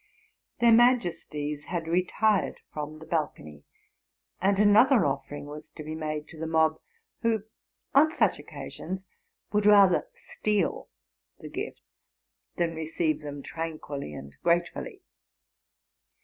[0.59, 3.65] Their majesties had retired from the balcony;
[4.41, 6.79] and another offering was to be made to the mob,
[7.21, 7.43] who,
[7.93, 9.05] on such occasions,
[9.53, 10.89] would rather steal
[11.37, 12.07] the gifts
[12.55, 15.03] than receive them tranquilly and eratefully.